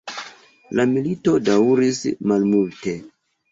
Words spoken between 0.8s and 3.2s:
milito daŭris malmulte.